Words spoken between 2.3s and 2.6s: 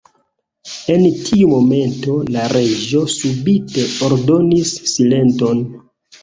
la